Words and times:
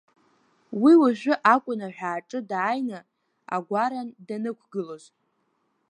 Уи 0.81 0.93
уажәы 1.01 1.35
акәын 1.53 1.79
аҳәааҿы 1.87 2.39
дааины, 2.49 2.99
агәаран 3.55 4.09
даннықәгылоз. 4.27 5.03